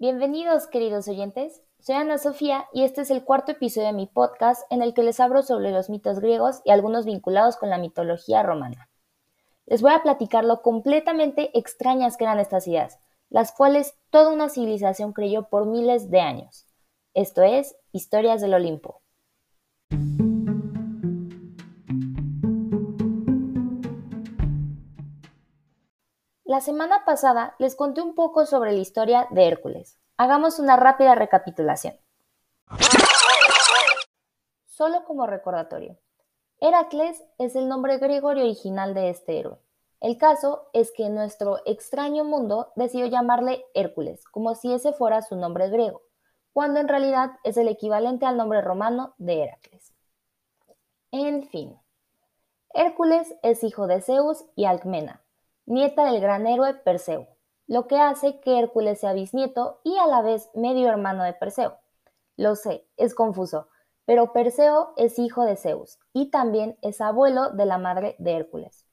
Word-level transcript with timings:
Bienvenidos, 0.00 0.66
queridos 0.66 1.08
oyentes. 1.08 1.60
Soy 1.78 1.96
Ana 1.96 2.16
Sofía 2.16 2.66
y 2.72 2.84
este 2.84 3.02
es 3.02 3.10
el 3.10 3.22
cuarto 3.22 3.52
episodio 3.52 3.88
de 3.88 3.92
mi 3.92 4.06
podcast 4.06 4.62
en 4.72 4.80
el 4.80 4.94
que 4.94 5.02
les 5.02 5.20
hablo 5.20 5.42
sobre 5.42 5.72
los 5.72 5.90
mitos 5.90 6.20
griegos 6.20 6.62
y 6.64 6.70
algunos 6.70 7.04
vinculados 7.04 7.58
con 7.58 7.68
la 7.68 7.76
mitología 7.76 8.42
romana. 8.42 8.88
Les 9.66 9.82
voy 9.82 9.92
a 9.92 10.02
platicar 10.02 10.46
lo 10.46 10.62
completamente 10.62 11.50
extrañas 11.52 12.16
que 12.16 12.24
eran 12.24 12.40
estas 12.40 12.66
ideas, 12.66 12.98
las 13.28 13.52
cuales 13.52 13.94
toda 14.08 14.32
una 14.32 14.48
civilización 14.48 15.12
creyó 15.12 15.50
por 15.50 15.66
miles 15.66 16.10
de 16.10 16.20
años. 16.20 16.66
Esto 17.12 17.42
es 17.42 17.76
Historias 17.92 18.40
del 18.40 18.54
Olimpo. 18.54 18.99
La 26.50 26.60
semana 26.60 27.04
pasada 27.04 27.54
les 27.60 27.76
conté 27.76 28.02
un 28.02 28.16
poco 28.16 28.44
sobre 28.44 28.72
la 28.72 28.80
historia 28.80 29.28
de 29.30 29.46
Hércules. 29.46 30.00
Hagamos 30.16 30.58
una 30.58 30.74
rápida 30.74 31.14
recapitulación. 31.14 31.94
Solo 34.66 35.04
como 35.04 35.28
recordatorio. 35.28 35.96
Heracles 36.58 37.22
es 37.38 37.54
el 37.54 37.68
nombre 37.68 37.98
griego 37.98 38.30
original 38.30 38.94
de 38.94 39.10
este 39.10 39.38
héroe. 39.38 39.60
El 40.00 40.18
caso 40.18 40.68
es 40.72 40.90
que 40.90 41.08
nuestro 41.08 41.60
extraño 41.66 42.24
mundo 42.24 42.72
decidió 42.74 43.06
llamarle 43.06 43.64
Hércules, 43.72 44.24
como 44.24 44.56
si 44.56 44.72
ese 44.72 44.92
fuera 44.92 45.22
su 45.22 45.36
nombre 45.36 45.68
griego, 45.68 46.02
cuando 46.52 46.80
en 46.80 46.88
realidad 46.88 47.30
es 47.44 47.58
el 47.58 47.68
equivalente 47.68 48.26
al 48.26 48.36
nombre 48.36 48.60
romano 48.60 49.14
de 49.18 49.44
Heracles. 49.44 49.94
En 51.12 51.44
fin, 51.44 51.78
Hércules 52.74 53.36
es 53.44 53.62
hijo 53.62 53.86
de 53.86 54.02
Zeus 54.02 54.46
y 54.56 54.64
Alcmena, 54.64 55.22
nieta 55.70 56.04
del 56.04 56.20
gran 56.20 56.48
héroe 56.48 56.74
Perseo, 56.74 57.28
lo 57.68 57.86
que 57.86 57.96
hace 57.96 58.40
que 58.40 58.58
Hércules 58.58 58.98
sea 58.98 59.12
bisnieto 59.12 59.80
y 59.84 59.96
a 59.98 60.06
la 60.08 60.20
vez 60.20 60.50
medio 60.54 60.88
hermano 60.88 61.22
de 61.22 61.32
Perseo. 61.32 61.78
Lo 62.36 62.56
sé, 62.56 62.88
es 62.96 63.14
confuso, 63.14 63.68
pero 64.04 64.32
Perseo 64.32 64.92
es 64.96 65.18
hijo 65.20 65.44
de 65.44 65.56
Zeus 65.56 66.00
y 66.12 66.30
también 66.30 66.76
es 66.82 67.00
abuelo 67.00 67.50
de 67.50 67.66
la 67.66 67.78
madre 67.78 68.16
de 68.18 68.32
Hércules. 68.34 68.84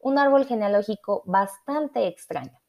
Un 0.00 0.18
árbol 0.18 0.44
genealógico 0.44 1.22
bastante 1.24 2.08
extraño. 2.08 2.60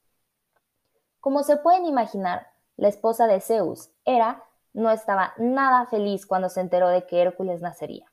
Como 1.19 1.41
se 1.41 1.57
pueden 1.57 1.85
imaginar, 1.85 2.47
la 2.77 2.87
esposa 2.87 3.25
de 3.25 3.41
Zeus, 3.41 3.89
Hera, 4.05 4.43
no 4.73 4.91
estaba 4.91 5.33
nada 5.37 5.87
feliz 5.87 6.27
cuando 6.27 6.49
se 6.49 6.61
enteró 6.61 6.89
de 6.89 7.07
que 7.07 7.19
Hércules 7.19 7.61
nacería. 7.61 8.11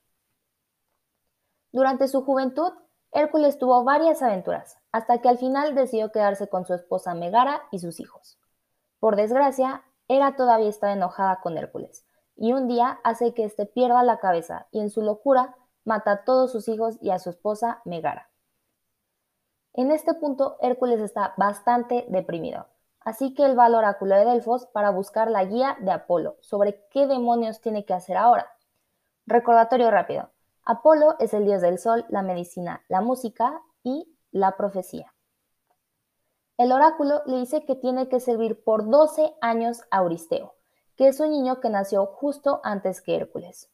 Durante 1.71 2.07
su 2.07 2.23
juventud, 2.23 2.73
Hércules 3.11 3.57
tuvo 3.57 3.83
varias 3.83 4.21
aventuras, 4.21 4.77
hasta 4.91 5.19
que 5.19 5.29
al 5.29 5.37
final 5.37 5.75
decidió 5.75 6.11
quedarse 6.11 6.47
con 6.49 6.65
su 6.65 6.73
esposa 6.73 7.13
Megara 7.13 7.63
y 7.71 7.79
sus 7.79 7.99
hijos. 7.99 8.37
Por 8.99 9.15
desgracia, 9.15 9.83
Hera 10.07 10.35
todavía 10.35 10.69
estaba 10.69 10.93
enojada 10.93 11.39
con 11.41 11.57
Hércules, 11.57 12.05
y 12.35 12.53
un 12.53 12.67
día 12.67 12.99
hace 13.03 13.33
que 13.33 13.45
éste 13.45 13.65
pierda 13.65 14.03
la 14.03 14.19
cabeza 14.19 14.67
y 14.71 14.79
en 14.79 14.89
su 14.89 15.01
locura 15.01 15.55
mata 15.83 16.11
a 16.11 16.23
todos 16.23 16.51
sus 16.51 16.67
hijos 16.67 16.97
y 17.01 17.09
a 17.09 17.19
su 17.19 17.29
esposa 17.29 17.81
Megara. 17.85 18.29
En 19.73 19.91
este 19.91 20.13
punto, 20.13 20.57
Hércules 20.61 20.99
está 20.99 21.33
bastante 21.37 22.05
deprimido, 22.09 22.67
así 22.99 23.33
que 23.33 23.45
él 23.45 23.57
va 23.57 23.65
al 23.65 23.75
oráculo 23.75 24.15
de 24.15 24.25
Delfos 24.25 24.65
para 24.67 24.89
buscar 24.89 25.29
la 25.29 25.45
guía 25.45 25.77
de 25.79 25.91
Apolo 25.91 26.37
sobre 26.41 26.85
qué 26.89 27.07
demonios 27.07 27.61
tiene 27.61 27.85
que 27.85 27.93
hacer 27.93 28.17
ahora. 28.17 28.51
Recordatorio 29.25 29.91
rápido. 29.91 30.31
Apolo 30.69 31.15
es 31.19 31.33
el 31.33 31.45
dios 31.45 31.61
del 31.61 31.79
sol, 31.79 32.05
la 32.09 32.21
medicina, 32.21 32.83
la 32.89 32.99
música 32.99 33.61
y 33.83 34.13
la 34.31 34.57
profecía. 34.57 35.13
El 36.57 36.73
oráculo 36.73 37.21
le 37.25 37.37
dice 37.37 37.63
que 37.63 37.75
tiene 37.75 38.09
que 38.09 38.19
servir 38.19 38.61
por 38.65 38.89
12 38.89 39.33
años 39.39 39.83
a 39.91 39.99
Euristeo, 39.99 40.55
que 40.97 41.07
es 41.07 41.21
un 41.21 41.31
niño 41.31 41.61
que 41.61 41.69
nació 41.69 42.05
justo 42.05 42.59
antes 42.65 42.99
que 43.01 43.15
Hércules. 43.15 43.69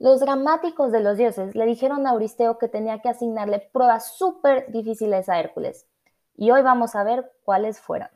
Los 0.00 0.18
dramáticos 0.18 0.90
de 0.90 0.98
los 0.98 1.16
dioses 1.16 1.54
le 1.54 1.66
dijeron 1.66 2.04
a 2.04 2.14
Euristeo 2.14 2.58
que 2.58 2.66
tenía 2.66 3.00
que 3.00 3.10
asignarle 3.10 3.70
pruebas 3.72 4.16
súper 4.16 4.72
difíciles 4.72 5.28
a 5.28 5.38
Hércules, 5.38 5.86
y 6.34 6.50
hoy 6.50 6.62
vamos 6.62 6.96
a 6.96 7.04
ver 7.04 7.30
cuáles 7.44 7.78
fueron. 7.78 8.08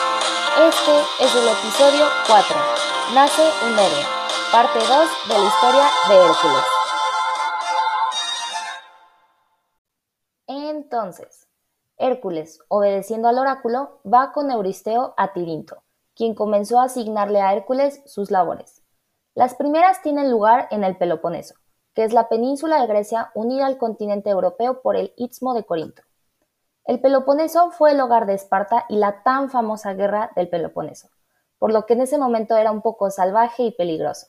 Este 0.00 1.24
es 1.24 1.36
el 1.36 1.46
episodio 1.46 2.04
4, 2.26 2.56
Nace 3.14 3.42
un 3.64 3.78
héroe, 3.78 4.04
parte 4.50 4.80
2 4.80 4.88
de 5.28 5.38
la 5.38 5.46
historia 5.46 5.88
de 6.08 6.14
Hércules. 6.16 6.75
Entonces, 10.96 11.46
Hércules, 11.98 12.58
obedeciendo 12.68 13.28
al 13.28 13.38
oráculo, 13.38 14.00
va 14.10 14.32
con 14.32 14.50
Euristeo 14.50 15.12
a 15.18 15.34
Tirinto, 15.34 15.82
quien 16.14 16.34
comenzó 16.34 16.80
a 16.80 16.84
asignarle 16.84 17.42
a 17.42 17.52
Hércules 17.52 18.00
sus 18.06 18.30
labores. 18.30 18.82
Las 19.34 19.54
primeras 19.54 20.00
tienen 20.00 20.30
lugar 20.30 20.68
en 20.70 20.84
el 20.84 20.96
Peloponeso, 20.96 21.54
que 21.92 22.02
es 22.04 22.14
la 22.14 22.30
península 22.30 22.80
de 22.80 22.86
Grecia 22.86 23.30
unida 23.34 23.66
al 23.66 23.76
continente 23.76 24.30
europeo 24.30 24.80
por 24.80 24.96
el 24.96 25.12
Istmo 25.18 25.52
de 25.52 25.64
Corinto. 25.64 26.00
El 26.86 26.98
Peloponeso 26.98 27.70
fue 27.72 27.90
el 27.90 28.00
hogar 28.00 28.24
de 28.24 28.32
Esparta 28.32 28.86
y 28.88 28.96
la 28.96 29.22
tan 29.22 29.50
famosa 29.50 29.92
guerra 29.92 30.30
del 30.34 30.48
Peloponeso, 30.48 31.10
por 31.58 31.74
lo 31.74 31.84
que 31.84 31.92
en 31.92 32.00
ese 32.00 32.16
momento 32.16 32.56
era 32.56 32.72
un 32.72 32.80
poco 32.80 33.10
salvaje 33.10 33.64
y 33.64 33.72
peligroso. 33.72 34.28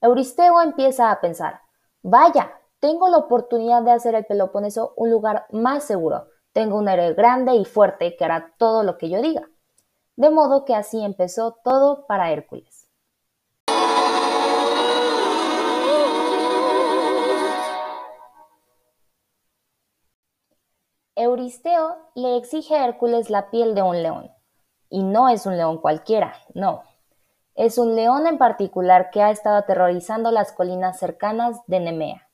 Euristeo 0.00 0.60
empieza 0.60 1.12
a 1.12 1.20
pensar, 1.20 1.60
vaya, 2.02 2.59
tengo 2.80 3.08
la 3.10 3.18
oportunidad 3.18 3.82
de 3.82 3.92
hacer 3.92 4.14
el 4.14 4.24
Peloponeso 4.24 4.94
un 4.96 5.10
lugar 5.10 5.46
más 5.50 5.84
seguro. 5.84 6.28
Tengo 6.52 6.78
un 6.78 6.88
héroe 6.88 7.12
grande 7.12 7.54
y 7.54 7.64
fuerte 7.64 8.16
que 8.16 8.24
hará 8.24 8.54
todo 8.58 8.82
lo 8.82 8.96
que 8.96 9.10
yo 9.10 9.20
diga. 9.20 9.48
De 10.16 10.30
modo 10.30 10.64
que 10.64 10.74
así 10.74 11.04
empezó 11.04 11.58
todo 11.62 12.06
para 12.06 12.32
Hércules. 12.32 12.88
Euristeo 21.14 21.98
le 22.14 22.38
exige 22.38 22.76
a 22.76 22.86
Hércules 22.86 23.28
la 23.28 23.50
piel 23.50 23.74
de 23.74 23.82
un 23.82 24.02
león. 24.02 24.30
Y 24.88 25.02
no 25.02 25.28
es 25.28 25.44
un 25.44 25.56
león 25.58 25.78
cualquiera, 25.78 26.34
no. 26.54 26.82
Es 27.54 27.76
un 27.76 27.94
león 27.94 28.26
en 28.26 28.38
particular 28.38 29.10
que 29.10 29.22
ha 29.22 29.30
estado 29.30 29.56
aterrorizando 29.56 30.30
las 30.32 30.52
colinas 30.52 30.98
cercanas 30.98 31.60
de 31.66 31.80
Nemea. 31.80 32.29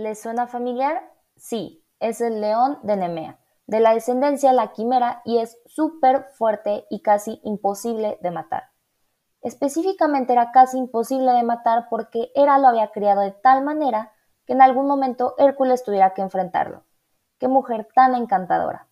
¿Le 0.00 0.14
suena 0.14 0.46
familiar? 0.46 1.12
Sí, 1.36 1.84
es 1.98 2.22
el 2.22 2.40
león 2.40 2.78
de 2.84 2.96
Nemea, 2.96 3.38
de 3.66 3.80
la 3.80 3.92
descendencia 3.92 4.54
la 4.54 4.72
quimera 4.72 5.20
y 5.26 5.40
es 5.40 5.58
súper 5.66 6.24
fuerte 6.38 6.86
y 6.88 7.02
casi 7.02 7.38
imposible 7.44 8.16
de 8.22 8.30
matar. 8.30 8.70
Específicamente 9.42 10.32
era 10.32 10.52
casi 10.52 10.78
imposible 10.78 11.32
de 11.32 11.42
matar 11.42 11.88
porque 11.90 12.32
Hera 12.34 12.58
lo 12.58 12.68
había 12.68 12.90
criado 12.92 13.20
de 13.20 13.32
tal 13.32 13.62
manera 13.62 14.14
que 14.46 14.54
en 14.54 14.62
algún 14.62 14.86
momento 14.86 15.34
Hércules 15.36 15.84
tuviera 15.84 16.14
que 16.14 16.22
enfrentarlo. 16.22 16.84
¡Qué 17.38 17.48
mujer 17.48 17.86
tan 17.94 18.14
encantadora! 18.14 18.88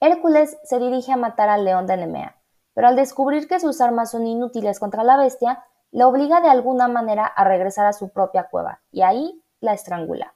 Hércules 0.00 0.58
se 0.64 0.80
dirige 0.80 1.12
a 1.12 1.16
matar 1.16 1.48
al 1.48 1.64
león 1.64 1.86
de 1.86 1.96
Nemea, 1.96 2.42
pero 2.74 2.88
al 2.88 2.96
descubrir 2.96 3.46
que 3.46 3.60
sus 3.60 3.80
armas 3.80 4.10
son 4.10 4.26
inútiles 4.26 4.80
contra 4.80 5.04
la 5.04 5.16
bestia, 5.16 5.64
le 5.92 6.02
obliga 6.02 6.40
de 6.40 6.48
alguna 6.48 6.88
manera 6.88 7.24
a 7.24 7.44
regresar 7.44 7.86
a 7.86 7.92
su 7.92 8.08
propia 8.08 8.48
cueva, 8.48 8.80
y 8.90 9.02
ahí 9.02 9.44
la 9.60 9.74
estrangula. 9.74 10.34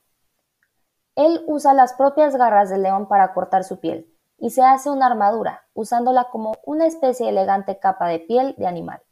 Él 1.17 1.45
usa 1.47 1.75
las 1.75 1.95
propias 1.95 2.37
garras 2.37 2.71
del 2.71 2.83
león 2.83 3.07
para 3.09 3.33
cortar 3.35 3.65
su 3.65 3.79
piel 3.79 4.13
y 4.39 4.51
se 4.51 4.63
hace 4.63 4.91
una 4.91 5.07
armadura, 5.07 5.65
usándola 5.75 6.29
como 6.31 6.57
una 6.65 6.87
especie 6.87 7.27
de 7.27 7.33
elegante 7.33 7.79
capa 7.79 8.09
de 8.09 8.19
piel 8.19 8.55
de 8.59 8.67
animal. 8.67 9.03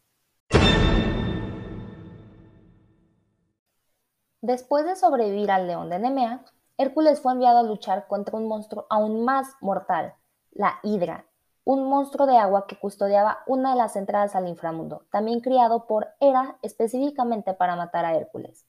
Después 4.40 4.84
de 4.84 4.96
sobrevivir 4.96 5.52
al 5.52 5.68
león 5.68 5.88
de 5.88 6.00
Nemea, 6.00 6.44
Hércules 6.76 7.20
fue 7.20 7.32
enviado 7.32 7.58
a 7.58 7.62
luchar 7.62 8.08
contra 8.08 8.36
un 8.36 8.48
monstruo 8.48 8.86
aún 8.90 9.24
más 9.24 9.54
mortal, 9.60 10.14
la 10.50 10.80
Hidra, 10.82 11.26
un 11.64 11.88
monstruo 11.88 12.26
de 12.26 12.36
agua 12.36 12.66
que 12.66 12.76
custodiaba 12.76 13.44
una 13.46 13.70
de 13.70 13.76
las 13.76 13.94
entradas 13.94 14.34
al 14.34 14.48
inframundo, 14.48 15.06
también 15.12 15.40
criado 15.40 15.86
por 15.86 16.08
Hera 16.18 16.58
específicamente 16.62 17.54
para 17.54 17.76
matar 17.76 18.04
a 18.04 18.16
Hércules. 18.16 18.66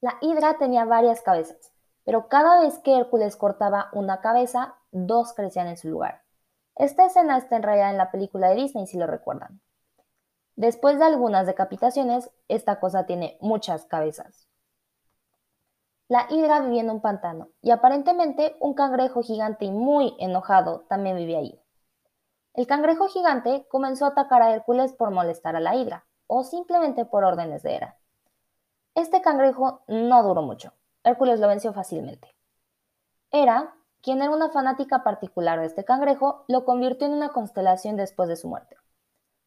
La 0.00 0.16
hidra 0.22 0.56
tenía 0.58 0.84
varias 0.86 1.20
cabezas, 1.20 1.72
pero 2.04 2.28
cada 2.28 2.60
vez 2.60 2.78
que 2.78 2.96
Hércules 2.96 3.36
cortaba 3.36 3.90
una 3.92 4.20
cabeza, 4.20 4.76
dos 4.92 5.34
crecían 5.34 5.66
en 5.68 5.76
su 5.76 5.88
lugar. 5.88 6.22
Esta 6.74 7.04
escena 7.04 7.36
está 7.36 7.56
enrayada 7.56 7.90
en 7.90 7.98
la 7.98 8.10
película 8.10 8.48
de 8.48 8.54
Disney, 8.54 8.86
si 8.86 8.96
lo 8.96 9.06
recuerdan. 9.06 9.60
Después 10.56 10.98
de 10.98 11.04
algunas 11.04 11.46
decapitaciones, 11.46 12.30
esta 12.48 12.80
cosa 12.80 13.04
tiene 13.04 13.36
muchas 13.40 13.84
cabezas. 13.84 14.48
La 16.08 16.26
hidra 16.30 16.60
vivía 16.60 16.80
en 16.80 16.90
un 16.90 17.02
pantano 17.02 17.50
y 17.60 17.70
aparentemente 17.70 18.56
un 18.58 18.74
cangrejo 18.74 19.22
gigante 19.22 19.66
y 19.66 19.70
muy 19.70 20.16
enojado 20.18 20.86
también 20.88 21.16
vivía 21.16 21.38
allí. 21.38 21.60
El 22.54 22.66
cangrejo 22.66 23.06
gigante 23.08 23.66
comenzó 23.68 24.06
a 24.06 24.08
atacar 24.08 24.42
a 24.42 24.52
Hércules 24.52 24.92
por 24.92 25.12
molestar 25.12 25.54
a 25.54 25.60
la 25.60 25.76
hidra 25.76 26.06
o 26.26 26.42
simplemente 26.42 27.04
por 27.04 27.22
órdenes 27.22 27.62
de 27.62 27.76
Hera. 27.76 27.99
Este 28.94 29.22
cangrejo 29.22 29.82
no 29.86 30.22
duró 30.22 30.42
mucho. 30.42 30.72
Hércules 31.04 31.40
lo 31.40 31.48
venció 31.48 31.72
fácilmente. 31.72 32.34
Hera, 33.30 33.74
quien 34.02 34.20
era 34.22 34.30
una 34.30 34.50
fanática 34.50 35.04
particular 35.04 35.60
de 35.60 35.66
este 35.66 35.84
cangrejo, 35.84 36.44
lo 36.48 36.64
convirtió 36.64 37.06
en 37.06 37.14
una 37.14 37.30
constelación 37.30 37.96
después 37.96 38.28
de 38.28 38.36
su 38.36 38.48
muerte. 38.48 38.76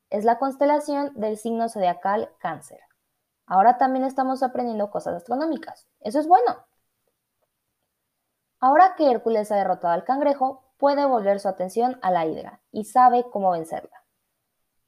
Es 0.10 0.26
la 0.26 0.38
constelación 0.40 1.12
del 1.16 1.38
signo 1.38 1.70
zodiacal 1.70 2.30
Cáncer. 2.40 2.80
Ahora 3.46 3.78
también 3.78 4.06
estamos 4.06 4.44
aprendiendo 4.44 4.90
cosas 4.90 5.16
astronómicas. 5.16 5.88
Eso 6.00 6.20
es 6.20 6.28
bueno. 6.28 6.66
Ahora 8.60 8.96
que 8.96 9.12
Hércules 9.12 9.52
ha 9.52 9.58
derrotado 9.58 9.94
al 9.94 10.06
cangrejo, 10.06 10.64
puede 10.78 11.06
volver 11.06 11.40
su 11.40 11.50
atención 11.50 12.00
a 12.02 12.12
la 12.12 12.26
hidra 12.26 12.62
y 12.72 12.86
sabe 12.86 13.26
cómo 13.30 13.52
vencerla. 13.52 14.03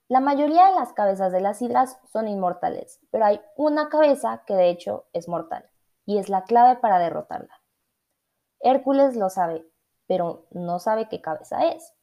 La 0.08 0.20
mayoría 0.20 0.68
de 0.68 0.76
las 0.76 0.94
cabezas 0.94 1.32
de 1.32 1.42
las 1.42 1.64
hidras 1.64 1.98
son 2.12 2.28
inmortales, 2.28 3.00
pero 3.10 3.26
hay 3.26 3.42
una 3.58 3.90
cabeza 3.90 4.44
que 4.46 4.54
de 4.54 4.70
hecho 4.70 5.06
es 5.14 5.28
mortal, 5.28 5.68
y 6.06 6.20
es 6.20 6.30
la 6.30 6.44
clave 6.44 6.80
para 6.80 7.00
derrotarla. 7.00 7.62
Hércules 8.60 9.16
lo 9.16 9.32
sabe, 9.32 9.68
pero 10.06 10.46
no 10.52 10.78
sabe 10.78 11.10
qué 11.10 11.22
cabeza 11.22 11.66
es, 11.70 11.96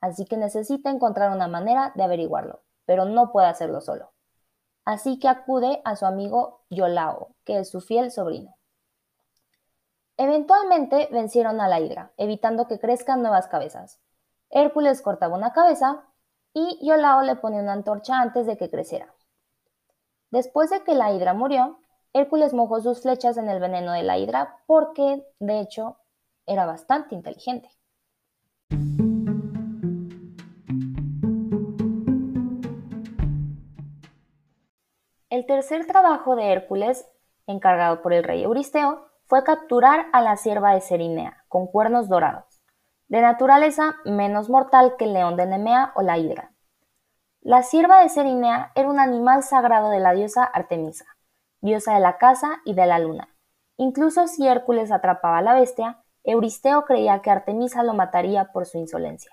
así 0.00 0.24
que 0.24 0.36
necesita 0.36 0.90
encontrar 0.90 1.32
una 1.32 1.48
manera 1.48 1.92
de 1.96 2.04
averiguarlo, 2.04 2.62
pero 2.86 3.06
no 3.06 3.32
puede 3.32 3.48
hacerlo 3.48 3.80
solo. 3.80 4.12
Así 4.84 5.18
que 5.18 5.26
acude 5.26 5.82
a 5.84 5.96
su 5.96 6.06
amigo 6.06 6.62
Yolao, 6.70 7.34
que 7.44 7.58
es 7.58 7.70
su 7.70 7.80
fiel 7.80 8.12
sobrino. 8.12 8.56
Eventualmente 10.16 11.08
vencieron 11.10 11.60
a 11.60 11.66
la 11.66 11.80
hidra, 11.80 12.12
evitando 12.16 12.68
que 12.68 12.78
crezcan 12.78 13.20
nuevas 13.20 13.48
cabezas. 13.48 14.00
Hércules 14.48 15.02
cortaba 15.02 15.36
una 15.36 15.52
cabeza 15.52 16.04
y 16.54 16.78
Yolao 16.86 17.22
le 17.22 17.36
pone 17.36 17.60
una 17.60 17.72
antorcha 17.72 18.20
antes 18.20 18.46
de 18.46 18.56
que 18.56 18.70
creciera. 18.70 19.14
Después 20.30 20.70
de 20.70 20.82
que 20.82 20.94
la 20.94 21.12
hidra 21.12 21.34
murió, 21.34 21.78
Hércules 22.12 22.52
mojó 22.52 22.80
sus 22.80 23.02
flechas 23.02 23.36
en 23.36 23.48
el 23.48 23.60
veneno 23.60 23.92
de 23.92 24.02
la 24.02 24.18
hidra 24.18 24.62
porque, 24.66 25.26
de 25.38 25.60
hecho, 25.60 25.98
era 26.46 26.66
bastante 26.66 27.14
inteligente. 27.14 27.70
El 35.30 35.46
tercer 35.46 35.86
trabajo 35.86 36.36
de 36.36 36.52
Hércules, 36.52 37.06
encargado 37.46 38.02
por 38.02 38.12
el 38.12 38.24
rey 38.24 38.42
Euristeo, 38.42 39.06
fue 39.24 39.44
capturar 39.44 40.06
a 40.12 40.22
la 40.22 40.36
sierva 40.36 40.74
de 40.74 40.80
Serinea, 40.80 41.44
con 41.48 41.66
cuernos 41.66 42.08
dorados 42.08 42.47
de 43.08 43.20
naturaleza 43.20 43.96
menos 44.04 44.48
mortal 44.48 44.96
que 44.98 45.06
el 45.06 45.14
león 45.14 45.36
de 45.36 45.46
Nemea 45.46 45.92
o 45.94 46.02
la 46.02 46.18
hidra. 46.18 46.52
La 47.40 47.62
sierva 47.62 48.02
de 48.02 48.08
Serinea 48.08 48.72
era 48.74 48.88
un 48.88 49.00
animal 49.00 49.42
sagrado 49.42 49.90
de 49.90 50.00
la 50.00 50.12
diosa 50.12 50.44
Artemisa, 50.44 51.06
diosa 51.60 51.94
de 51.94 52.00
la 52.00 52.18
caza 52.18 52.60
y 52.64 52.74
de 52.74 52.86
la 52.86 52.98
luna. 52.98 53.28
Incluso 53.76 54.26
si 54.26 54.46
Hércules 54.46 54.92
atrapaba 54.92 55.38
a 55.38 55.42
la 55.42 55.54
bestia, 55.54 56.02
Euristeo 56.24 56.84
creía 56.84 57.22
que 57.22 57.30
Artemisa 57.30 57.82
lo 57.82 57.94
mataría 57.94 58.52
por 58.52 58.66
su 58.66 58.76
insolencia. 58.76 59.32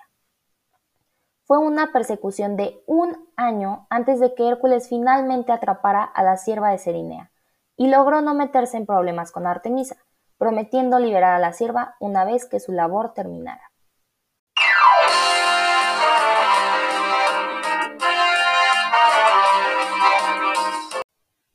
Fue 1.44 1.58
una 1.58 1.92
persecución 1.92 2.56
de 2.56 2.82
un 2.86 3.28
año 3.36 3.86
antes 3.90 4.18
de 4.18 4.34
que 4.34 4.48
Hércules 4.48 4.88
finalmente 4.88 5.52
atrapara 5.52 6.02
a 6.02 6.22
la 6.22 6.36
sierva 6.36 6.70
de 6.70 6.78
Serinea, 6.78 7.30
y 7.76 7.88
logró 7.88 8.22
no 8.22 8.34
meterse 8.34 8.78
en 8.78 8.86
problemas 8.86 9.30
con 9.32 9.46
Artemisa, 9.46 9.96
prometiendo 10.38 10.98
liberar 10.98 11.34
a 11.34 11.38
la 11.38 11.52
sierva 11.52 11.96
una 12.00 12.24
vez 12.24 12.46
que 12.46 12.60
su 12.60 12.72
labor 12.72 13.14
terminara. 13.14 13.72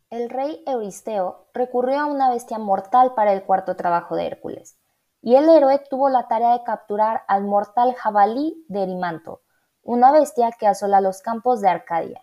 El 0.09 0.29
rey 0.29 0.61
Euristeo 0.67 1.47
recurrió 1.53 2.01
a 2.01 2.05
una 2.05 2.29
bestia 2.29 2.59
mortal 2.59 3.13
para 3.15 3.31
el 3.31 3.43
cuarto 3.43 3.75
trabajo 3.77 4.15
de 4.15 4.27
Hércules, 4.27 4.77
y 5.21 5.35
el 5.35 5.47
héroe 5.47 5.79
tuvo 5.89 6.09
la 6.09 6.27
tarea 6.27 6.51
de 6.51 6.63
capturar 6.63 7.23
al 7.27 7.45
mortal 7.45 7.93
jabalí 7.95 8.65
de 8.67 8.83
Erimanto, 8.83 9.41
una 9.83 10.11
bestia 10.11 10.51
que 10.51 10.67
asola 10.67 10.99
los 10.99 11.21
campos 11.21 11.61
de 11.61 11.69
Arcadia. 11.69 12.21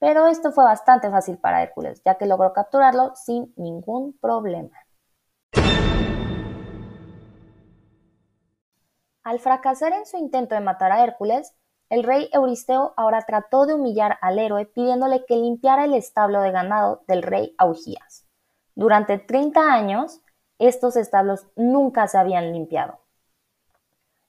Pero 0.00 0.26
esto 0.26 0.52
fue 0.52 0.64
bastante 0.64 1.10
fácil 1.10 1.38
para 1.38 1.62
Hércules, 1.62 2.02
ya 2.04 2.16
que 2.16 2.26
logró 2.26 2.52
capturarlo 2.52 3.14
sin 3.14 3.52
ningún 3.56 4.18
problema. 4.18 4.76
Al 9.28 9.40
fracasar 9.40 9.92
en 9.92 10.06
su 10.06 10.16
intento 10.16 10.54
de 10.54 10.62
matar 10.62 10.90
a 10.90 11.04
Hércules, 11.04 11.54
el 11.90 12.02
rey 12.02 12.30
Euristeo 12.32 12.94
ahora 12.96 13.26
trató 13.26 13.66
de 13.66 13.74
humillar 13.74 14.16
al 14.22 14.38
héroe 14.38 14.64
pidiéndole 14.64 15.26
que 15.26 15.36
limpiara 15.36 15.84
el 15.84 15.92
establo 15.92 16.40
de 16.40 16.50
ganado 16.50 17.02
del 17.06 17.22
rey 17.22 17.54
Augías. 17.58 18.26
Durante 18.74 19.18
30 19.18 19.60
años, 19.60 20.22
estos 20.58 20.96
establos 20.96 21.46
nunca 21.56 22.08
se 22.08 22.16
habían 22.16 22.54
limpiado. 22.54 23.00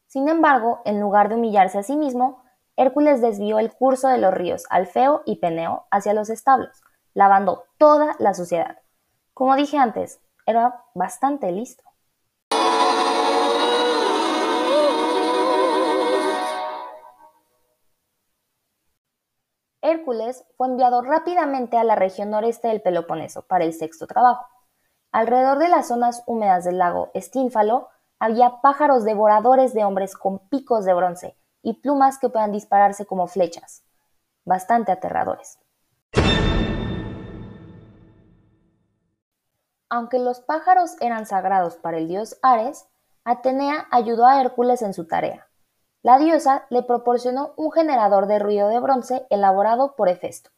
Sin 0.07 0.27
embargo, 0.27 0.81
en 0.83 0.99
lugar 0.99 1.29
de 1.29 1.35
humillarse 1.35 1.77
a 1.77 1.83
sí 1.83 1.95
mismo, 1.95 2.43
Hércules 2.75 3.21
desvió 3.21 3.59
el 3.59 3.71
curso 3.71 4.09
de 4.09 4.17
los 4.17 4.33
ríos 4.33 4.65
Alfeo 4.69 5.21
y 5.25 5.37
Peneo 5.37 5.87
hacia 5.91 6.13
los 6.13 6.29
establos, 6.29 6.81
lavando 7.13 7.63
toda 7.77 8.17
la 8.19 8.33
suciedad. 8.33 8.79
Como 9.33 9.55
dije 9.55 9.77
antes, 9.77 10.19
era 10.45 10.83
bastante 10.93 11.53
listo. 11.53 11.85
Hércules 19.99 20.45
fue 20.55 20.67
enviado 20.67 21.01
rápidamente 21.01 21.77
a 21.77 21.83
la 21.83 21.95
región 21.95 22.29
noreste 22.29 22.69
del 22.69 22.81
Peloponeso 22.81 23.45
para 23.47 23.65
el 23.65 23.73
sexto 23.73 24.07
trabajo. 24.07 24.45
Alrededor 25.11 25.59
de 25.59 25.67
las 25.67 25.89
zonas 25.89 26.23
húmedas 26.25 26.63
del 26.63 26.77
lago 26.77 27.11
Estínfalo 27.13 27.89
había 28.17 28.61
pájaros 28.61 29.03
devoradores 29.03 29.73
de 29.73 29.83
hombres 29.83 30.15
con 30.15 30.39
picos 30.47 30.85
de 30.85 30.93
bronce 30.93 31.37
y 31.61 31.81
plumas 31.81 32.17
que 32.17 32.29
puedan 32.29 32.53
dispararse 32.53 33.05
como 33.05 33.27
flechas, 33.27 33.83
bastante 34.45 34.93
aterradores. 34.93 35.59
Aunque 39.89 40.19
los 40.19 40.39
pájaros 40.39 40.95
eran 41.01 41.25
sagrados 41.25 41.75
para 41.75 41.97
el 41.97 42.07
dios 42.07 42.37
Ares, 42.41 42.87
Atenea 43.25 43.87
ayudó 43.91 44.27
a 44.27 44.39
Hércules 44.39 44.81
en 44.81 44.93
su 44.93 45.07
tarea. 45.07 45.48
La 46.01 46.17
diosa 46.17 46.65
le 46.69 46.81
proporcionó 46.81 47.51
un 47.57 47.73
generador 47.73 48.27
de 48.27 48.39
ruido 48.39 48.69
de 48.69 48.79
bronce 48.79 49.27
elaborado 49.29 49.97
por 49.97 50.07
Hefesto. 50.07 50.49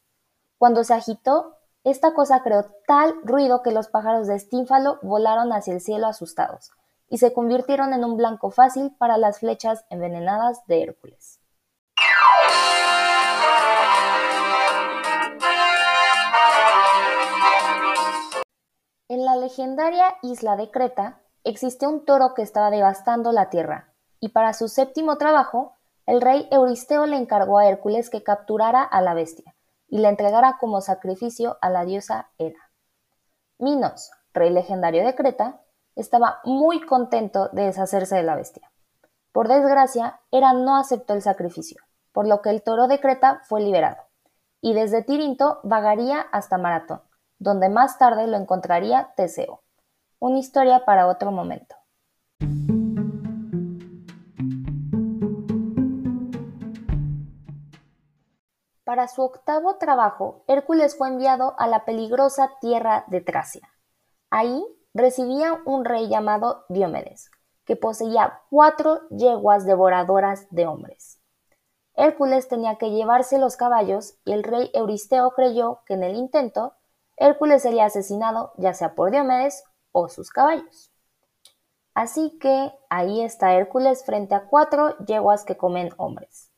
Cuando 0.60 0.84
se 0.84 0.94
agitó, 0.94 1.58
esta 1.84 2.14
cosa 2.14 2.44
creó 2.44 2.66
tal 2.86 3.16
ruido 3.24 3.64
que 3.64 3.72
los 3.72 3.88
pájaros 3.88 4.28
de 4.28 4.36
Estínfalo 4.36 5.00
volaron 5.02 5.52
hacia 5.52 5.74
el 5.74 5.82
cielo 5.82 6.06
asustados 6.06 6.70
y 7.10 7.18
se 7.18 7.34
convirtieron 7.34 7.92
en 7.94 8.06
un 8.06 8.18
blanco 8.18 8.52
fácil 8.52 8.96
para 9.00 9.18
las 9.18 9.40
flechas 9.40 9.84
envenenadas 9.90 10.64
de 10.68 10.84
Hércules. 10.84 11.40
En 19.08 19.26
la 19.26 19.36
legendaria 19.38 20.18
isla 20.22 20.56
de 20.56 20.70
Creta 20.70 21.20
existía 21.44 21.90
un 21.90 22.06
toro 22.06 22.36
que 22.36 22.44
estaba 22.44 22.70
devastando 22.70 23.32
la 23.32 23.50
tierra 23.50 23.91
y 24.22 24.30
para 24.30 24.54
su 24.54 24.70
séptimo 24.70 25.18
trabajo, 25.18 25.76
el 26.06 26.22
rey 26.22 26.48
Euristeo 26.52 27.06
le 27.08 27.18
encargó 27.18 27.58
a 27.58 27.68
Hércules 27.68 28.10
que 28.10 28.24
capturara 28.24 28.84
a 28.84 29.02
la 29.02 29.14
bestia 29.14 29.56
y 29.90 29.98
la 29.98 30.10
entregara 30.10 30.58
como 30.60 30.80
sacrificio 30.80 31.58
a 31.60 31.70
la 31.70 31.84
diosa 31.84 32.30
Hera. 32.38 32.70
Minos, 33.58 34.12
rey 34.34 34.52
legendario 34.52 35.04
de 35.04 35.16
Creta, 35.16 35.62
estaba 35.96 36.40
muy 36.46 36.86
contento 36.86 37.50
de 37.50 37.64
deshacerse 37.64 38.16
de 38.16 38.24
la 38.24 38.36
bestia. 38.36 38.72
Por 39.32 39.48
desgracia, 39.48 40.20
Hera 40.32 40.54
no 40.54 40.78
aceptó 40.78 41.14
el 41.14 41.22
sacrificio, 41.22 41.82
por 42.12 42.28
lo 42.28 42.42
que 42.42 42.52
el 42.52 42.62
toro 42.62 42.88
de 42.88 43.00
Creta 43.00 43.42
fue 43.46 43.62
liberado, 43.62 43.98
y 44.62 44.74
desde 44.74 45.04
Tirinto 45.04 45.60
vagaría 45.64 46.22
hasta 46.32 46.58
Maratón, 46.58 47.02
donde 47.40 47.70
más 47.70 47.98
tarde 47.98 48.28
lo 48.28 48.38
encontraría 48.38 49.14
Teseo. 49.16 49.62
Una 50.20 50.38
historia 50.38 50.86
para 50.86 51.08
otro 51.08 51.32
momento. 51.32 51.76
Para 58.92 59.08
su 59.08 59.22
octavo 59.22 59.78
trabajo, 59.78 60.44
Hércules 60.48 60.98
fue 60.98 61.08
enviado 61.08 61.56
a 61.58 61.66
la 61.66 61.86
peligrosa 61.86 62.52
tierra 62.60 63.06
de 63.08 63.22
Tracia. 63.22 63.70
Ahí 64.30 64.66
residía 64.94 65.62
un 65.64 65.86
rey 65.86 66.10
llamado 66.10 66.66
Diomedes, 66.68 67.32
que 67.64 67.78
poseía 67.78 68.42
cuatro 68.50 69.08
yeguas 69.10 69.66
devoradoras 69.66 70.46
de 70.50 70.68
hombres. 70.68 71.22
Hércules 71.94 72.50
tenía 72.50 72.76
que 72.76 72.90
llevarse 72.90 73.38
los 73.38 73.56
caballos 73.56 74.16
y 74.26 74.34
el 74.34 74.44
rey 74.44 74.70
Euristeo 74.74 75.32
creyó 75.32 75.80
que 75.86 75.94
en 75.94 76.04
el 76.04 76.18
intento 76.18 76.74
Hércules 77.16 77.62
sería 77.62 77.86
asesinado 77.86 78.52
ya 78.58 78.74
sea 78.74 78.94
por 78.94 79.10
Diomedes 79.10 79.64
o 79.94 80.10
sus 80.10 80.32
caballos. 80.32 80.92
Así 81.94 82.38
que 82.40 82.74
ahí 82.90 83.22
está 83.22 83.54
Hércules 83.54 84.04
frente 84.04 84.36
a 84.36 84.48
cuatro 84.50 84.98
yeguas 85.06 85.46
que 85.46 85.56
comen 85.56 85.92
hombres. 85.96 86.51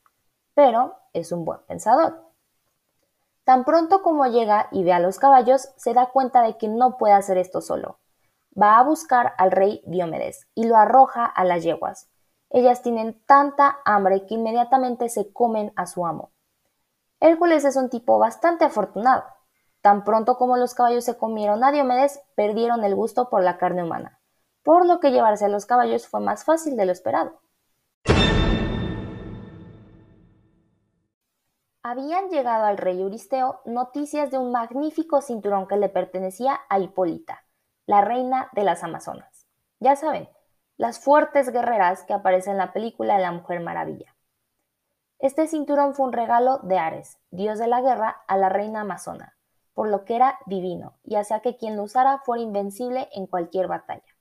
Pero 0.54 0.96
es 1.14 1.32
un 1.32 1.46
buen 1.46 1.60
pensador. 1.68 2.24
Tan 3.44 3.66
pronto 3.66 4.02
como 4.02 4.26
llega 4.28 4.68
y 4.72 4.84
ve 4.84 4.94
a 4.94 5.00
los 5.00 5.20
caballos, 5.20 5.70
se 5.76 5.94
da 5.94 6.08
cuenta 6.08 6.42
de 6.42 6.58
que 6.58 6.68
no 6.68 6.98
puede 6.98 7.14
hacer 7.14 7.38
esto 7.38 7.62
solo. 7.62 8.00
va 8.56 8.78
a 8.78 8.84
buscar 8.84 9.34
al 9.38 9.52
rey 9.52 9.82
Diomedes 9.88 10.48
y 10.54 10.66
lo 10.66 10.78
arroja 10.78 11.26
a 11.26 11.44
las 11.44 11.64
yeguas. 11.64 12.08
Ellas 12.52 12.84
tienen 12.84 13.20
tanta 13.26 13.80
hambre 13.84 14.28
que 14.28 14.36
inmediatamente 14.36 15.10
se 15.10 15.34
comen 15.34 15.74
a 15.76 15.88
su 15.88 16.06
amo. 16.06 16.30
Hércules 17.20 17.66
es 17.66 17.76
un 17.76 17.90
tipo 17.90 18.20
bastante 18.20 18.64
afortunado. 18.64 19.24
Tan 19.82 20.04
pronto 20.04 20.38
como 20.38 20.56
los 20.56 20.76
caballos 20.76 21.04
se 21.04 21.18
comieron 21.18 21.64
a 21.64 21.72
Diomedes, 21.72 22.22
perdieron 22.36 22.84
el 22.84 22.96
gusto 22.96 23.30
por 23.30 23.42
la 23.42 23.58
carne 23.58 23.84
humana, 23.84 24.20
por 24.62 24.86
lo 24.86 25.00
que 25.00 25.12
llevarse 25.12 25.46
a 25.46 25.50
los 25.50 25.66
caballos 25.66 26.08
fue 26.08 26.22
más 26.22 26.46
fácil 26.46 26.78
de 26.78 26.86
lo 26.86 26.92
esperado. 26.92 27.40
Habían 31.86 32.30
llegado 32.30 32.64
al 32.64 32.78
rey 32.78 33.02
Euristeo 33.02 33.60
noticias 33.66 34.32
de 34.32 34.38
un 34.38 34.54
magnífico 34.54 35.20
cinturón 35.20 35.68
que 35.68 35.76
le 35.76 35.90
pertenecía 35.90 36.62
a 36.70 36.80
Hipólita, 36.80 37.44
la 37.86 38.00
reina 38.00 38.50
de 38.54 38.64
las 38.64 38.86
Amazonas. 38.86 39.48
Ya 39.82 39.98
saben, 39.98 40.30
las 40.78 41.02
fuertes 41.02 41.52
guerreras 41.52 42.04
que 42.04 42.14
aparecen 42.14 42.54
en 42.54 42.60
la 42.60 42.72
película 42.72 43.18
de 43.18 43.24
La 43.24 43.34
Mujer 43.34 43.60
Maravilla. 43.60 44.16
Este 45.20 45.46
cinturón 45.46 45.94
fue 45.94 46.06
un 46.06 46.14
regalo 46.14 46.60
de 46.60 46.80
Ares, 46.80 47.20
dios 47.32 47.60
de 47.60 47.68
la 47.68 47.82
guerra, 47.82 48.24
a 48.30 48.38
la 48.38 48.48
reina 48.48 48.80
amazona, 48.80 49.36
por 49.74 49.90
lo 49.90 50.06
que 50.06 50.16
era 50.16 50.40
divino 50.46 50.98
y 51.04 51.16
hacía 51.16 51.42
que 51.42 51.58
quien 51.58 51.76
lo 51.76 51.84
usara 51.84 52.20
fuera 52.20 52.42
invencible 52.42 53.10
en 53.12 53.28
cualquier 53.28 53.68
batalla. 53.68 54.16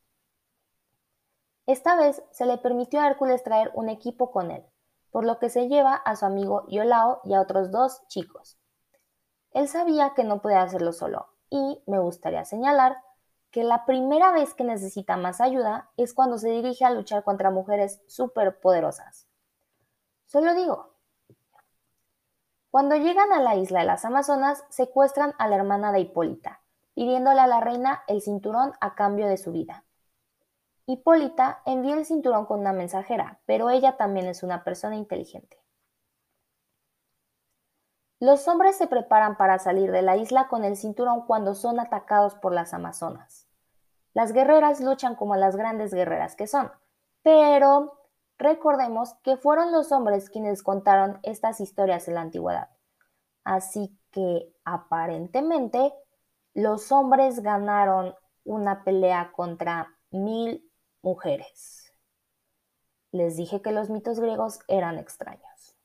Esta 1.67 1.95
vez 1.95 2.25
se 2.33 2.45
le 2.45 2.59
permitió 2.59 3.01
a 3.01 3.07
Hércules 3.07 3.45
traer 3.45 3.71
un 3.75 3.89
equipo 3.89 4.33
con 4.33 4.51
él, 4.51 4.67
por 5.13 5.25
lo 5.25 5.39
que 5.39 5.51
se 5.51 5.69
lleva 5.69 5.95
a 5.95 6.17
su 6.17 6.27
amigo 6.27 6.65
Iolao 6.67 7.21
y 7.23 7.35
a 7.35 7.41
otros 7.41 7.71
dos 7.71 8.03
chicos. 8.09 8.59
Él 9.53 9.69
sabía 9.69 10.15
que 10.15 10.25
no 10.25 10.43
podía 10.43 10.63
hacerlo 10.63 10.93
solo, 10.93 11.29
y 11.51 11.83
me 11.87 12.01
gustaría 12.01 12.45
señalar 12.45 12.97
que 13.51 13.63
la 13.63 13.85
primera 13.85 14.33
vez 14.33 14.55
que 14.55 14.65
necesita 14.65 15.19
más 15.19 15.43
ayuda 15.43 15.91
es 15.99 16.15
cuando 16.15 16.39
se 16.39 16.49
dirige 16.49 16.87
a 16.87 16.91
luchar 16.91 17.23
contra 17.23 17.51
mujeres 17.51 18.01
superpoderosas. 18.09 19.29
Solo 20.25 20.55
digo, 20.55 20.95
cuando 22.71 22.97
llegan 22.97 23.31
a 23.33 23.43
la 23.43 23.55
isla 23.55 23.81
de 23.81 23.87
las 23.87 24.07
Amazonas, 24.07 24.65
secuestran 24.71 25.35
a 25.39 25.47
la 25.47 25.57
hermana 25.57 25.93
de 25.93 26.01
Hipólita, 26.01 26.63
pidiéndole 26.95 27.41
a 27.41 27.47
la 27.47 27.61
reina 27.61 28.03
el 28.07 28.23
cinturón 28.23 28.73
a 28.81 28.95
cambio 28.95 29.29
de 29.29 29.37
su 29.37 29.53
vida. 29.53 29.85
Hipólita 30.87 31.63
envía 31.65 31.95
el 31.95 32.05
cinturón 32.05 32.47
con 32.47 32.61
una 32.61 32.73
mensajera, 32.73 33.41
pero 33.47 33.71
ella 33.71 33.97
también 33.97 34.27
es 34.27 34.43
una 34.43 34.65
persona 34.65 34.97
inteligente. 34.97 35.59
Los 38.21 38.47
hombres 38.47 38.77
se 38.77 38.87
preparan 38.87 39.37
para 39.37 39.59
salir 39.59 39.91
de 39.91 40.03
la 40.03 40.17
isla 40.17 40.49
con 40.49 40.65
el 40.65 40.77
cinturón 40.77 41.27
cuando 41.27 41.55
son 41.55 41.81
atacados 41.81 42.35
por 42.37 42.53
las 42.53 42.73
Amazonas. 42.73 43.49
Las 44.15 44.33
guerreras 44.33 44.81
luchan 44.81 45.17
como 45.17 45.37
las 45.37 45.57
grandes 45.57 45.93
guerreras 45.93 46.37
que 46.37 46.47
son, 46.47 46.71
pero 47.23 48.03
Recordemos 48.43 49.15
que 49.23 49.37
fueron 49.37 49.71
los 49.71 49.93
hombres 49.93 50.29
quienes 50.29 50.65
contaron 50.65 51.21
estas 51.23 51.61
historias 51.61 52.09
en 52.09 52.15
la 52.15 52.23
antigüedad. 52.23 52.71
Así 53.45 53.97
que 54.11 54.53
aparentemente 54.65 55.95
los 56.53 56.91
hombres 56.91 57.39
ganaron 57.39 58.17
una 58.43 58.83
pelea 58.83 59.31
contra 59.31 59.97
mil 60.11 60.69
mujeres. 61.03 61.93
Les 63.11 63.37
dije 63.37 63.61
que 63.61 63.73
los 63.73 63.91
mitos 63.91 64.19
griegos 64.19 64.61
eran 64.69 64.99
extraños. 64.99 65.77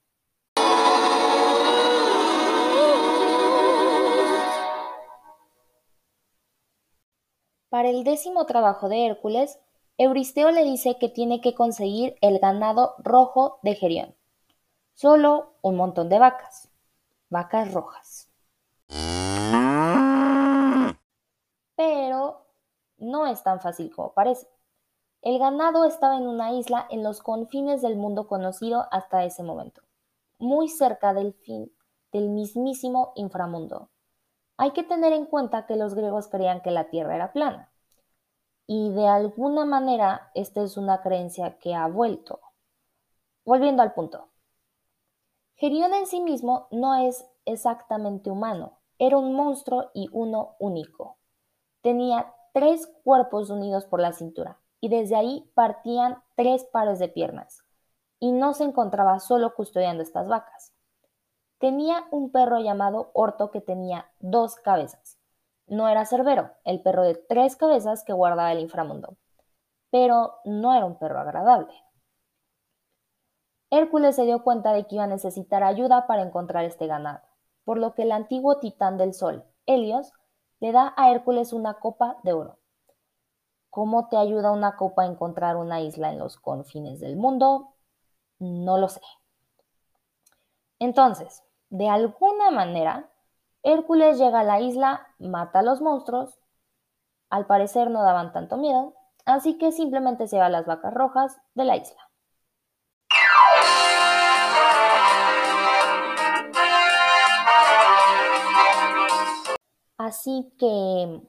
Para 7.70 7.90
el 7.90 8.04
décimo 8.06 8.46
trabajo 8.46 8.88
de 8.88 9.06
Hércules, 9.06 9.60
Euristeo 9.98 10.52
le 10.52 10.64
dice 10.64 10.98
que 11.00 11.10
tiene 11.10 11.42
que 11.42 11.54
conseguir 11.54 12.16
el 12.22 12.40
ganado 12.40 12.96
rojo 13.00 13.60
de 13.62 13.76
Gerión. 13.76 14.16
Solo 14.94 15.54
un 15.62 15.76
montón 15.76 16.08
de 16.08 16.18
vacas. 16.18 16.70
Vacas 17.30 17.74
rojas. 17.74 18.30
Pero 21.76 22.46
no 22.98 23.28
es 23.28 23.44
tan 23.44 23.60
fácil 23.60 23.94
como 23.94 24.14
parece. 24.14 24.48
El 25.28 25.40
ganado 25.40 25.84
estaba 25.84 26.16
en 26.16 26.26
una 26.26 26.54
isla 26.54 26.88
en 26.90 27.04
los 27.04 27.22
confines 27.22 27.82
del 27.82 27.98
mundo 27.98 28.28
conocido 28.30 28.86
hasta 28.92 29.26
ese 29.26 29.44
momento, 29.44 29.82
muy 30.40 30.70
cerca 30.70 31.14
del 31.14 31.34
fin 31.34 31.70
del 32.14 32.30
mismísimo 32.30 33.12
inframundo. 33.16 33.90
Hay 34.56 34.72
que 34.72 34.84
tener 34.84 35.12
en 35.12 35.26
cuenta 35.26 35.66
que 35.66 35.76
los 35.76 35.96
griegos 35.96 36.30
creían 36.30 36.62
que 36.62 36.72
la 36.72 36.86
Tierra 36.86 37.14
era 37.14 37.34
plana, 37.34 37.70
y 38.68 38.90
de 38.92 39.06
alguna 39.06 39.66
manera 39.66 40.32
esta 40.34 40.64
es 40.64 40.78
una 40.78 41.02
creencia 41.02 41.58
que 41.58 41.76
ha 41.76 41.88
vuelto. 41.90 42.40
Volviendo 43.44 43.84
al 43.84 43.94
punto. 43.94 44.30
Gerión 45.56 45.94
en 45.94 46.08
sí 46.08 46.22
mismo 46.22 46.70
no 46.72 46.96
es 46.96 47.26
exactamente 47.44 48.32
humano, 48.32 48.80
era 48.98 49.18
un 49.18 49.34
monstruo 49.34 49.92
y 49.94 50.08
uno 50.14 50.56
único. 50.58 51.18
Tenía 51.82 52.34
tres 52.54 52.88
cuerpos 53.04 53.50
unidos 53.50 53.84
por 53.84 54.00
la 54.00 54.14
cintura 54.14 54.62
y 54.80 54.90
desde 54.90 55.16
ahí 55.16 55.50
partían 55.54 56.22
tres 56.36 56.66
pares 56.66 57.00
de 57.00 57.08
piernas, 57.08 57.64
y 58.20 58.32
no 58.32 58.54
se 58.54 58.64
encontraba 58.64 59.20
solo 59.20 59.54
custodiando 59.56 60.04
estas 60.04 60.28
vacas. 60.28 60.74
Tenía 61.60 62.06
un 62.12 62.32
perro 62.32 62.60
llamado 62.60 63.12
Orto 63.14 63.52
que 63.52 63.62
tenía 63.62 64.10
dos 64.20 64.56
cabezas, 64.56 65.18
no 65.68 65.90
era 65.90 66.06
Cerbero, 66.06 66.52
el 66.64 66.82
perro 66.82 67.04
de 67.04 67.16
tres 67.16 67.58
cabezas 67.58 68.04
que 68.06 68.14
guardaba 68.14 68.54
el 68.54 68.60
inframundo, 68.60 69.18
pero 69.92 70.36
no 70.46 70.74
era 70.74 70.86
un 70.86 70.98
perro 70.98 71.20
agradable. 71.20 71.74
Hércules 73.70 74.16
se 74.16 74.24
dio 74.24 74.44
cuenta 74.44 74.72
de 74.72 74.88
que 74.88 74.96
iba 74.96 75.04
a 75.04 75.08
necesitar 75.08 75.64
ayuda 75.64 76.08
para 76.08 76.22
encontrar 76.22 76.64
este 76.64 76.88
ganado, 76.88 77.20
por 77.66 77.78
lo 77.78 77.94
que 77.94 78.04
el 78.04 78.14
antiguo 78.14 78.60
titán 78.60 78.98
del 78.98 79.14
sol, 79.14 79.44
Helios, 79.66 80.14
le 80.62 80.72
da 80.72 80.94
a 80.96 81.12
Hércules 81.12 81.52
una 81.52 81.74
copa 81.74 82.18
de 82.24 82.32
oro. 82.32 82.60
¿Cómo 83.70 84.10
te 84.10 84.18
ayuda 84.18 84.52
una 84.52 84.76
copa 84.76 85.04
a 85.04 85.06
encontrar 85.06 85.56
una 85.56 85.82
isla 85.82 86.12
en 86.12 86.20
los 86.20 86.38
confines 86.38 87.00
del 87.00 87.16
mundo? 87.16 87.76
No 88.40 88.78
lo 88.78 88.90
sé. 88.90 89.02
Entonces, 90.80 91.44
de 91.70 91.90
alguna 91.90 92.52
manera, 92.52 93.10
Hércules 93.64 94.18
llega 94.18 94.42
a 94.42 94.44
la 94.44 94.60
isla, 94.62 95.08
mata 95.20 95.60
a 95.60 95.64
los 95.64 95.82
monstruos. 95.82 96.40
Al 97.30 97.46
parecer 97.46 97.90
no 97.90 98.04
daban 98.04 98.32
tanto 98.32 98.58
miedo, 98.58 98.94
así 99.26 99.58
que 99.58 99.72
simplemente 99.72 100.28
se 100.28 100.38
va 100.38 100.46
a 100.46 100.50
las 100.50 100.66
vacas 100.66 100.94
rojas 100.94 101.38
de 101.56 101.66
la 101.66 101.76
isla. 101.76 102.08
Así 109.98 110.54
que 110.58 111.22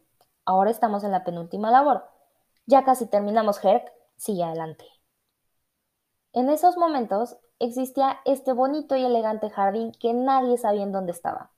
ahora 0.45 0.71
estamos 0.71 1.03
en 1.03 1.11
la 1.11 1.25
penúltima 1.25 1.71
labor. 1.71 2.18
Ya 2.69 2.85
casi 2.85 3.07
terminamos 3.07 3.65
Herc, 3.65 3.91
sigue 4.19 4.45
adelante. 4.45 4.85
En 6.35 6.51
esos 6.51 6.77
momentos 6.77 7.39
existía 7.59 8.19
este 8.27 8.53
bonito 8.53 8.95
y 8.95 9.07
elegante 9.07 9.49
jardín 9.49 9.93
que 9.93 10.13
nadie 10.13 10.59
sabía 10.59 10.83
en 10.83 10.93
dónde 10.93 11.13
estaba. 11.13 11.51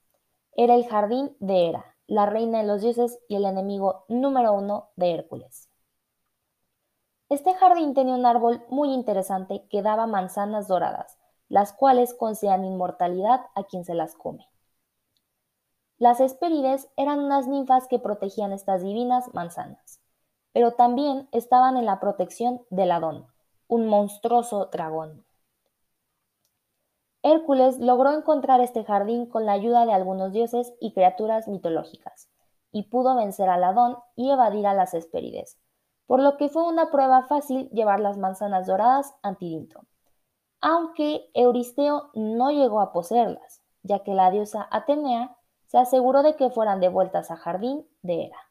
Era 0.52 0.76
el 0.76 0.86
jardín 0.86 1.36
de 1.40 1.66
Hera, 1.66 1.96
la 2.06 2.26
reina 2.26 2.58
de 2.58 2.64
los 2.68 2.82
dioses 2.82 3.18
y 3.28 3.34
el 3.34 3.44
enemigo 3.44 4.04
número 4.06 4.52
uno 4.52 4.90
de 4.94 5.12
Hércules. 5.12 5.68
Este 7.28 7.54
jardín 7.54 7.92
tenía 7.92 8.14
un 8.14 8.24
árbol 8.24 8.64
muy 8.68 8.94
interesante 8.94 9.66
que 9.68 9.82
daba 9.82 10.06
manzanas 10.06 10.68
doradas, 10.68 11.18
las 11.48 11.72
cuales 11.72 12.14
concedían 12.14 12.64
inmortalidad 12.64 13.46
a 13.56 13.64
quien 13.64 13.84
se 13.84 13.94
las 13.94 14.14
come. 14.14 14.48
Las 15.98 16.20
Hespérides 16.20 16.88
eran 16.96 17.18
unas 17.18 17.48
ninfas 17.48 17.88
que 17.88 17.98
protegían 17.98 18.52
estas 18.52 18.84
divinas 18.84 19.34
manzanas, 19.34 19.99
pero 20.52 20.72
también 20.72 21.28
estaban 21.32 21.76
en 21.76 21.86
la 21.86 22.00
protección 22.00 22.62
del 22.70 22.92
Adón, 22.92 23.26
un 23.68 23.86
monstruoso 23.86 24.66
dragón. 24.66 25.24
Hércules 27.22 27.78
logró 27.78 28.12
encontrar 28.12 28.60
este 28.60 28.84
jardín 28.84 29.26
con 29.26 29.44
la 29.44 29.52
ayuda 29.52 29.84
de 29.84 29.92
algunos 29.92 30.32
dioses 30.32 30.72
y 30.80 30.92
criaturas 30.92 31.48
mitológicas, 31.48 32.30
y 32.72 32.84
pudo 32.84 33.14
vencer 33.16 33.48
al 33.48 33.64
Adón 33.64 33.96
y 34.16 34.30
evadir 34.30 34.66
a 34.66 34.74
las 34.74 34.94
Hespérides, 34.94 35.58
por 36.06 36.20
lo 36.20 36.36
que 36.36 36.48
fue 36.48 36.64
una 36.66 36.90
prueba 36.90 37.26
fácil 37.26 37.68
llevar 37.70 38.00
las 38.00 38.16
manzanas 38.18 38.66
doradas 38.66 39.14
a 39.22 39.34
Tidinto, 39.34 39.86
aunque 40.60 41.30
Euristeo 41.34 42.10
no 42.14 42.50
llegó 42.50 42.80
a 42.80 42.92
poseerlas, 42.92 43.62
ya 43.82 44.00
que 44.00 44.14
la 44.14 44.30
diosa 44.30 44.66
Atenea 44.70 45.36
se 45.66 45.78
aseguró 45.78 46.22
de 46.22 46.36
que 46.36 46.50
fueran 46.50 46.80
devueltas 46.80 47.30
a 47.30 47.36
jardín 47.36 47.86
de 48.02 48.24
Hera. 48.24 48.49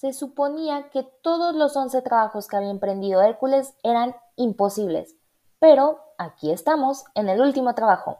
Se 0.00 0.12
suponía 0.12 0.90
que 0.90 1.02
todos 1.02 1.56
los 1.56 1.76
once 1.76 2.00
trabajos 2.02 2.46
que 2.46 2.56
había 2.56 2.70
emprendido 2.70 3.20
Hércules 3.20 3.74
eran 3.82 4.14
imposibles, 4.36 5.16
pero 5.58 5.98
aquí 6.18 6.52
estamos 6.52 7.04
en 7.16 7.28
el 7.28 7.40
último 7.40 7.74
trabajo. 7.74 8.18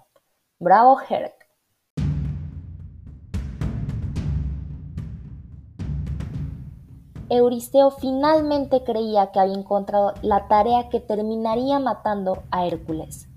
Bravo 0.58 0.98
Herc. 1.08 1.36
Euristeo 7.28 7.92
finalmente 7.92 8.82
creía 8.82 9.30
que 9.30 9.38
había 9.38 9.54
encontrado 9.54 10.14
la 10.22 10.48
tarea 10.48 10.88
que 10.88 10.98
terminaría 10.98 11.78
matando 11.78 12.42
a 12.50 12.66
Hércules. 12.66 13.28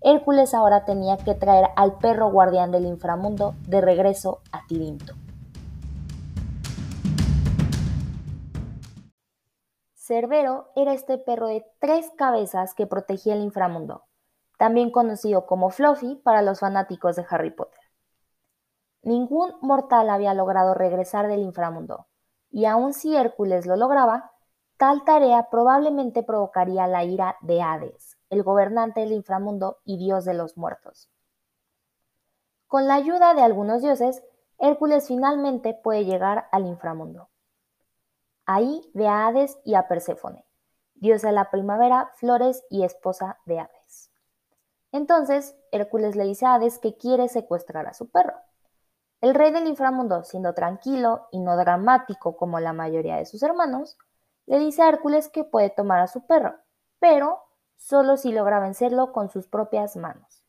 Hércules 0.00 0.54
ahora 0.54 0.84
tenía 0.84 1.16
que 1.16 1.34
traer 1.34 1.70
al 1.74 1.98
perro 1.98 2.30
guardián 2.30 2.70
del 2.70 2.86
inframundo 2.86 3.56
de 3.66 3.80
regreso 3.80 4.42
a 4.52 4.64
Tirinto. 4.68 5.19
Cerbero 10.10 10.72
era 10.74 10.92
este 10.92 11.18
perro 11.18 11.46
de 11.46 11.64
tres 11.78 12.10
cabezas 12.18 12.74
que 12.74 12.88
protegía 12.88 13.34
el 13.34 13.42
inframundo, 13.42 14.06
también 14.58 14.90
conocido 14.90 15.46
como 15.46 15.70
Fluffy 15.70 16.16
para 16.24 16.42
los 16.42 16.58
fanáticos 16.58 17.14
de 17.14 17.24
Harry 17.30 17.52
Potter. 17.52 17.78
Ningún 19.02 19.54
mortal 19.60 20.10
había 20.10 20.34
logrado 20.34 20.74
regresar 20.74 21.28
del 21.28 21.42
inframundo, 21.42 22.08
y 22.50 22.64
aun 22.64 22.92
si 22.92 23.14
Hércules 23.14 23.66
lo 23.66 23.76
lograba, 23.76 24.32
tal 24.78 25.04
tarea 25.04 25.46
probablemente 25.48 26.24
provocaría 26.24 26.88
la 26.88 27.04
ira 27.04 27.36
de 27.42 27.62
Hades, 27.62 28.18
el 28.30 28.42
gobernante 28.42 29.02
del 29.02 29.12
inframundo 29.12 29.78
y 29.84 29.96
dios 29.96 30.24
de 30.24 30.34
los 30.34 30.56
muertos. 30.56 31.08
Con 32.66 32.88
la 32.88 32.94
ayuda 32.94 33.34
de 33.34 33.42
algunos 33.42 33.80
dioses, 33.80 34.24
Hércules 34.58 35.06
finalmente 35.06 35.72
puede 35.72 36.04
llegar 36.04 36.48
al 36.50 36.66
inframundo. 36.66 37.29
Ahí 38.52 38.90
ve 38.94 39.06
a 39.06 39.28
Hades 39.28 39.60
y 39.64 39.76
a 39.76 39.86
Perséfone, 39.86 40.44
diosa 40.96 41.28
de 41.28 41.34
la 41.34 41.52
primavera, 41.52 42.10
flores 42.16 42.64
y 42.68 42.82
esposa 42.82 43.38
de 43.46 43.60
Hades. 43.60 44.10
Entonces, 44.90 45.54
Hércules 45.70 46.16
le 46.16 46.24
dice 46.24 46.46
a 46.46 46.54
Hades 46.54 46.80
que 46.80 46.96
quiere 46.96 47.28
secuestrar 47.28 47.86
a 47.86 47.94
su 47.94 48.10
perro. 48.10 48.34
El 49.20 49.36
rey 49.36 49.52
del 49.52 49.68
inframundo, 49.68 50.24
siendo 50.24 50.52
tranquilo 50.52 51.28
y 51.30 51.38
no 51.38 51.56
dramático 51.56 52.36
como 52.36 52.58
la 52.58 52.72
mayoría 52.72 53.18
de 53.18 53.24
sus 53.24 53.40
hermanos, 53.44 53.96
le 54.46 54.58
dice 54.58 54.82
a 54.82 54.88
Hércules 54.88 55.28
que 55.28 55.44
puede 55.44 55.70
tomar 55.70 56.00
a 56.00 56.08
su 56.08 56.26
perro, 56.26 56.56
pero 56.98 57.44
solo 57.76 58.16
si 58.16 58.32
logra 58.32 58.58
vencerlo 58.58 59.12
con 59.12 59.30
sus 59.30 59.46
propias 59.46 59.94
manos. 59.94 60.44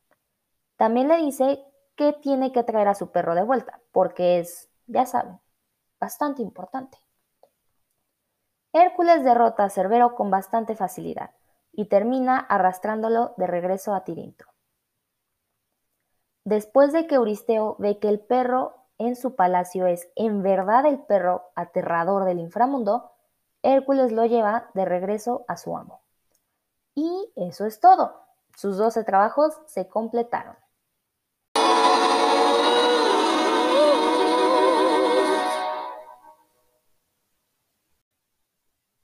También 0.75 1.07
le 1.07 1.17
dice 1.17 1.63
que 1.95 2.13
tiene 2.13 2.51
que 2.51 2.63
traer 2.63 2.87
a 2.87 2.95
su 2.95 3.11
perro 3.11 3.35
de 3.35 3.43
vuelta, 3.43 3.79
porque 3.91 4.39
es, 4.39 4.71
ya 4.87 5.05
saben, 5.05 5.39
bastante 5.99 6.41
importante. 6.41 6.97
Hércules 8.73 9.23
derrota 9.23 9.65
a 9.65 9.69
Cerbero 9.69 10.15
con 10.15 10.31
bastante 10.31 10.75
facilidad 10.75 11.31
y 11.73 11.85
termina 11.85 12.37
arrastrándolo 12.37 13.33
de 13.37 13.47
regreso 13.47 13.93
a 13.93 14.03
Tirinto. 14.03 14.45
Después 16.43 16.91
de 16.91 17.07
que 17.07 17.15
Euristeo 17.15 17.75
ve 17.79 17.99
que 17.99 18.09
el 18.09 18.19
perro 18.19 18.75
en 18.97 19.15
su 19.15 19.35
palacio 19.35 19.87
es 19.87 20.09
en 20.15 20.41
verdad 20.41 20.85
el 20.85 20.99
perro 20.99 21.51
aterrador 21.55 22.25
del 22.25 22.39
inframundo, 22.39 23.11
Hércules 23.63 24.11
lo 24.11 24.25
lleva 24.25 24.69
de 24.73 24.85
regreso 24.85 25.45
a 25.47 25.57
su 25.57 25.77
amo. 25.77 26.01
Y 26.95 27.31
eso 27.35 27.65
es 27.65 27.79
todo. 27.79 28.15
Sus 28.55 28.77
doce 28.77 29.03
trabajos 29.03 29.59
se 29.65 29.87
completaron. 29.87 30.55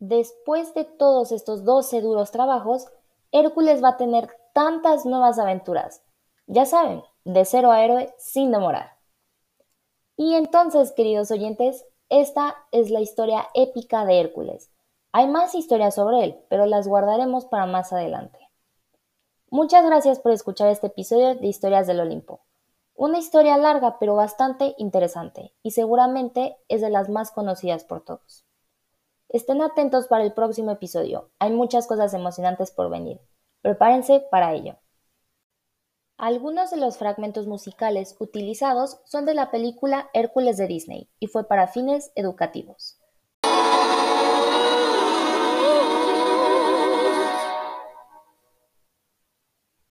Después 0.08 0.74
de 0.74 0.86
todos 0.86 1.34
estos 1.34 1.66
doce 1.66 2.00
duros 2.00 2.32
trabajos, 2.32 2.88
Hércules 3.34 3.84
va 3.84 3.90
a 3.90 3.98
tener 3.98 4.30
tantas 4.54 5.06
nuevas 5.06 5.38
aventuras. 5.38 6.02
Ya 6.46 6.66
saben, 6.66 7.04
de 7.26 7.44
cero 7.44 7.72
a 7.74 7.84
héroe 7.84 8.16
sin 8.18 8.50
demorar. 8.50 8.92
Y 10.16 10.36
entonces, 10.36 10.94
queridos 10.94 11.30
oyentes, 11.30 11.86
esta 12.08 12.56
es 12.72 12.90
la 12.90 13.02
historia 13.02 13.50
épica 13.54 14.06
de 14.06 14.22
Hércules. 14.22 14.72
Hay 15.12 15.28
más 15.28 15.54
historias 15.56 15.96
sobre 15.96 16.24
él, 16.24 16.40
pero 16.48 16.68
las 16.68 16.88
guardaremos 16.88 17.44
para 17.44 17.66
más 17.66 17.92
adelante. 17.92 18.40
Muchas 19.50 19.86
gracias 19.86 20.20
por 20.20 20.32
escuchar 20.32 20.70
este 20.70 20.88
episodio 20.88 21.36
de 21.36 21.48
Historias 21.48 21.86
del 21.86 22.00
Olimpo. 22.00 22.40
Una 22.96 23.18
historia 23.18 23.58
larga 23.58 24.00
pero 24.00 24.16
bastante 24.16 24.74
interesante 24.78 25.54
y 25.64 25.72
seguramente 25.72 26.56
es 26.70 26.80
de 26.80 26.92
las 26.92 27.10
más 27.10 27.32
conocidas 27.32 27.84
por 27.84 28.06
todos. 28.06 28.48
Estén 29.30 29.62
atentos 29.62 30.08
para 30.08 30.24
el 30.24 30.32
próximo 30.32 30.72
episodio, 30.72 31.30
hay 31.40 31.52
muchas 31.52 31.86
cosas 31.86 32.14
emocionantes 32.14 32.72
por 32.72 32.90
venir. 32.90 33.20
Prepárense 33.62 34.26
para 34.32 34.54
ello. 34.54 34.78
Algunos 36.18 36.72
de 36.72 36.78
los 36.78 36.98
fragmentos 36.98 37.46
musicales 37.46 38.16
utilizados 38.20 39.02
son 39.04 39.26
de 39.26 39.34
la 39.34 39.52
película 39.52 40.10
Hércules 40.14 40.56
de 40.58 40.68
Disney 40.68 41.10
y 41.20 41.28
fue 41.28 41.48
para 41.48 41.68
fines 41.68 42.12
educativos. 42.16 43.00